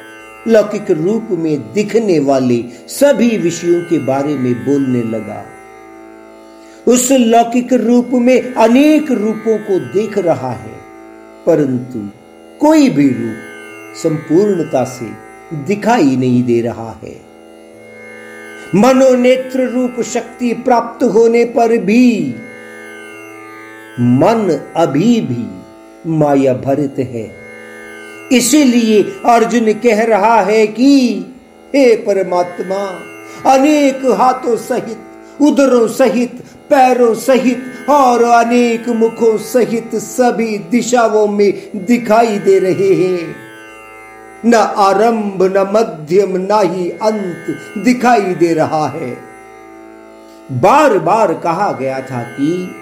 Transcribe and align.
लौकिक 0.49 0.91
रूप 0.91 1.29
में 1.31 1.73
दिखने 1.73 2.19
वाले 2.19 2.63
सभी 2.89 3.37
विषयों 3.39 3.81
के 3.83 3.99
बारे 3.99 4.35
में 4.35 4.55
बोलने 4.65 5.03
लगा। 5.03 5.45
उस 6.87 7.11
लौकिक 7.13 7.73
रूप 7.73 8.11
में 8.13 8.55
अनेक 8.55 9.11
रूपों 9.11 9.59
को 9.59 9.79
देख 9.93 10.19
रहा 10.19 10.51
है, 10.53 10.77
परंतु 11.47 12.09
कोई 12.61 12.89
भी 12.91 13.09
रूप 13.09 13.97
संपूर्णता 13.97 14.85
से 14.85 15.11
दिखाई 15.67 16.17
नहीं 16.17 16.43
दे 16.43 16.61
रहा 16.61 16.91
है। 17.05 17.15
मनोनेत्र 18.75 19.69
रूप 19.69 20.01
शक्ति 20.05 20.53
प्राप्त 20.55 21.05
होने 21.05 21.45
पर 21.45 21.77
भी, 21.77 22.35
मन 24.01 24.59
अभी 24.77 25.21
भी 25.21 25.47
माया 26.11 26.55
भरित 26.55 26.99
है। 26.99 27.42
इसीलिए 28.33 29.03
अर्जुन 29.03 29.73
कह 29.73 30.05
रहा 30.05 30.41
है 30.41 30.67
कि, 30.67 31.15
हे 31.75 31.97
परमात्मा, 31.97 33.01
अनेक 33.53 34.01
हाथों 34.05 34.57
सहित, 34.57 34.99
उदरों 35.41 35.89
सहित, 35.89 36.43
पैरों 36.71 37.15
सहित 37.15 37.63
और 37.91 38.25
अनेक 38.25 38.89
मुखों 38.89 39.39
सहित 39.39 39.95
सभी 39.95 40.59
दिशाओं 40.59 41.29
में 41.29 41.71
दिखाई 41.77 42.39
दे 42.39 42.59
रहे 42.59 42.95
हैं। 42.95 43.37
न 44.47 44.55
आरंभ, 44.55 45.43
न 45.43 45.73
मध्यम, 45.73 46.37
न 46.37 46.49
ही 46.51 46.91
अंत 46.91 47.47
दिखाई 47.85 48.21
दे 48.21 48.55
रहा 48.55 48.89
है। 48.89 49.19
बार 50.53 50.99
बार 50.99 51.35
कहा 51.35 51.73
गया 51.73 52.01
था 52.01 52.23
कि 52.23 52.75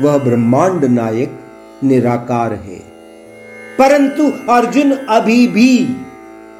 वह 0.00 0.18
ब्रह्मांड 0.18 0.84
नायक 0.84 1.40
निराकार 1.84 2.52
है। 2.52 2.92
परंतु 3.78 4.52
अर्जुन 4.52 4.92
अभी 4.92 5.46
भी 5.46 5.88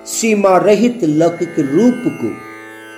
सीमा 0.07 0.57
रहित 0.57 1.05
लौकिक 1.05 1.55
रूप 1.59 2.03
को 2.07 2.29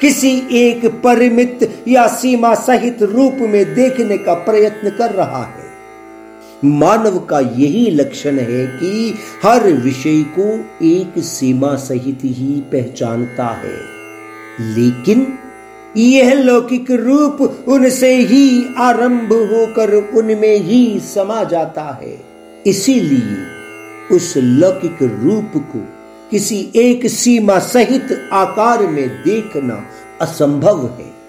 किसी 0.00 0.42
एक 0.52 0.86
परिमित 0.86 1.82
या 1.88 2.06
सीमा 2.06 2.54
सहित 2.54 3.02
रूप 3.02 3.32
में 3.34 3.74
देखने 3.74 4.18
का 4.18 4.34
प्रयत्न 4.34 4.90
कर 4.90 5.10
रहा 5.10 5.44
है। 5.44 5.64
मानव 6.64 7.18
का 7.18 7.40
यही 7.40 7.90
लक्षण 7.90 8.38
है 8.38 8.66
कि 8.66 9.14
हर 9.42 9.72
विषय 9.72 10.22
को 10.38 10.64
एक 10.82 11.12
सीमा 11.18 11.74
सहित 11.74 12.18
ही 12.24 12.62
पहचानता 12.72 13.46
है। 13.46 13.94
लेकिन 14.60 15.38
यह 15.96 16.34
लौकिक 16.34 16.90
रूप 16.90 17.64
उनसे 17.68 18.16
ही 18.16 18.66
आरंभ 18.78 19.32
होकर 19.32 19.94
उनमें 19.94 20.58
ही 20.60 21.00
समा 21.00 21.44
जाता 21.44 22.00
है। 22.02 22.20
इसीलिए 22.66 23.63
उस 24.12 24.34
लौकिक 24.36 24.98
रूप 25.02 25.52
को 25.56 25.78
किसी 26.30 26.72
एक 26.76 27.06
सीमा 27.06 27.58
सहित 27.58 28.30
आकार 28.32 28.86
में 28.86 29.08
देखना 29.08 29.86
असंभव 30.20 30.86
है। 30.86 31.23